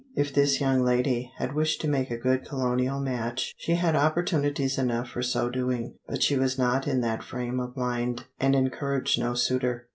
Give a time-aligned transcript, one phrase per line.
[0.15, 4.79] If this young lady had wished to make a good colonial match, she had opportunities
[4.79, 9.19] enough for so doing, but she was not in that frame of mind, and encouraged
[9.19, 9.89] no suitor.